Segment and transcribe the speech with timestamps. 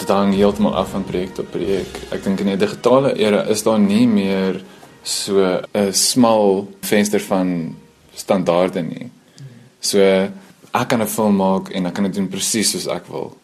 [0.00, 1.88] dit hang heeltemal af van projek tot projek.
[2.14, 4.60] Ek dink in die digitale era is daar nie meer
[5.02, 7.76] so 'n smal venster van
[8.14, 9.10] standaarde nie.
[9.80, 13.36] So ek kan 'n film maak en ek kan dit doen presies soos ek wil.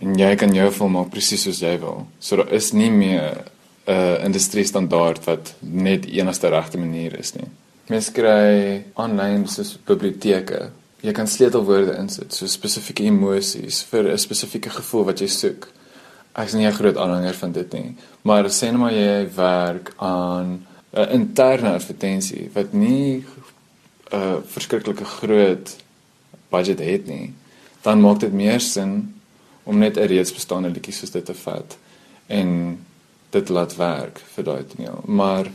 [0.00, 2.06] En jy kan jou film maak presies soos jy wil.
[2.18, 3.44] So daar is nie meer
[3.86, 7.48] 'n uh, industrie standaard wat net enigste regte manier is nie.
[7.86, 10.70] Mens kry aanlyn soos biblioteke.
[11.04, 15.68] Jy kan sleutelwoorde insit, so spesifieke emosies vir 'n spesifieke gevoel wat jy soek.
[16.34, 19.92] Ek is nie 'n groot aanhanger van dit nie, maar sê net maar jy werk
[19.96, 23.24] aan 'n interne advertensie wat nie 'n
[24.12, 25.76] uh, verskriklike groot
[26.50, 27.32] budget het nie,
[27.82, 29.14] dan maak dit meer sin
[29.64, 31.76] om net 'n reeds bestaande liedjie soos dit te vat
[32.26, 32.78] en
[33.30, 35.02] dit laat werk vir daai toneel.
[35.04, 35.46] Maar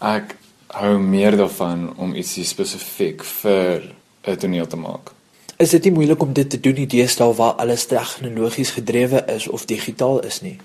[0.00, 5.12] ek hou meer daarvan om ietsie spesifiek vir 'n toneel te maak.
[5.56, 9.48] Is dit nie moeilik om dit te doen in deesdae waar alles tegnologies gedrewe is
[9.48, 10.58] of digitaal is nie?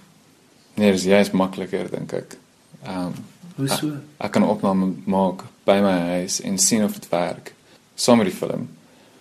[0.74, 2.38] Nee, dis juist makliker dink ek.
[2.84, 3.14] Ehm um,
[3.56, 3.88] Hoe so?
[3.88, 7.54] Ek, ek kan 'n opname maak by my huis en sien of dit werk
[7.96, 8.70] saam met die film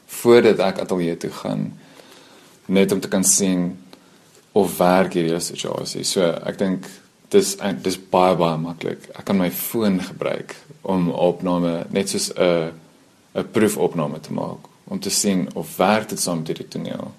[0.06, 1.78] voordat ek ateljee toe gaan
[2.66, 3.78] net om te kan sien
[4.52, 6.04] of werk hierdie situasie.
[6.04, 6.86] So ek dink
[7.32, 9.08] dis dis baie baie maklik.
[9.16, 12.72] Ek kan my foon gebruik om opname net soos 'n
[13.34, 17.12] 'n proefopname te maak om te sien of werk dit saam met hierdie toneel.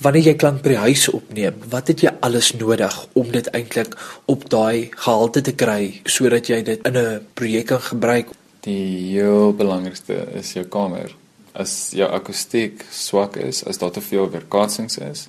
[0.00, 3.96] Wanneer jy klank by die huis opneem, wat het jy alles nodig om dit eintlik
[4.32, 8.28] op daai gehalte te kry sodat jy dit in 'n projek kan gebruik?
[8.60, 11.14] Die heel belangrikste is jou kamer.
[11.52, 15.28] As jou akoestiek swak is, as daar te veel weerkaatsings is,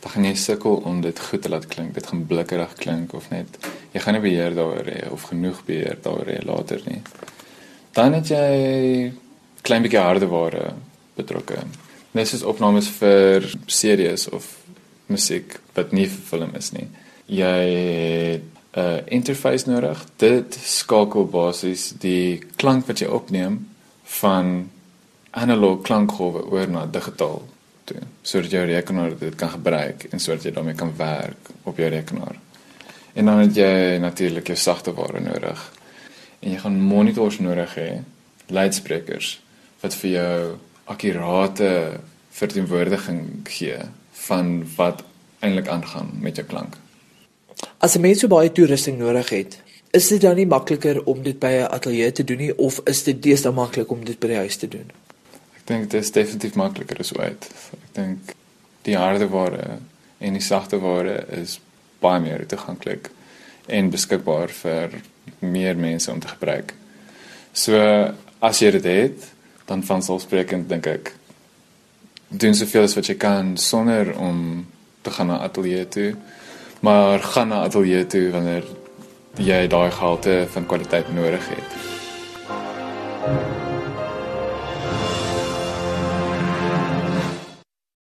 [0.00, 1.94] dan gaan jy sukkel om dit goed te laat klink.
[1.94, 3.46] Dit gaan blikkerig klink of net
[3.92, 7.02] jy gaan nie beheer daaroor hê of genoeg beheer daaroor hê later nie.
[7.92, 9.12] Dan het jy
[9.62, 10.72] klein bietjie hardeware
[11.16, 11.62] betrokke.
[12.12, 14.48] Net soos opnames vir series of
[15.12, 16.88] musiek wat nie vir film is nie.
[17.26, 17.58] Jy
[18.32, 20.04] het 'n interface nodig.
[20.16, 23.68] Dit skakel basies die klank wat jy opneem
[24.04, 24.70] van
[25.30, 27.42] analog klankgolwe oor na digitaal
[27.84, 31.88] toe, sodat jou rekenaar dit kan gebruik en sodat jy daarmee kan werk op jou
[31.88, 32.36] rekenaar.
[33.14, 35.72] En dan het jy natuurlik jou sagte ware nodig.
[36.40, 38.02] En jy gaan monitors nodig hê,
[38.46, 39.40] luidsprekers
[39.82, 40.36] wat vir jou
[40.90, 42.00] akkurate
[42.32, 43.78] verteenwoordiging gee
[44.26, 45.02] van wat
[45.42, 46.76] eintlik aangaan met jou klank.
[47.78, 49.58] As 'n mens so baie toerusting nodig het,
[49.90, 53.02] is dit dan nie makliker om dit by 'n ateljee te doen nie of is
[53.02, 54.90] dit deesdae maklik om dit by die huis te doen?
[55.56, 57.50] Ek dink dit is definitief makliker as ooit.
[57.72, 58.34] Ek dink
[58.82, 59.78] die harde ware
[60.18, 61.60] en die sagte ware is
[62.00, 63.10] baie meer toeganklik
[63.66, 64.90] en beskikbaar vir
[65.38, 66.74] meer mense om te gebruik.
[67.52, 67.76] So
[68.40, 69.32] as jy dit het,
[69.66, 71.14] dan vanselfsprekend dink ek
[72.32, 74.66] doen soveel as wat jy kan sonder om
[75.02, 76.14] te gaan na ateljee toe.
[76.80, 78.64] Maar gaan na ateljee toe wanneer
[79.36, 81.80] jy daai gehalte van kwaliteit nodig het.
[83.22, 83.71] Thank you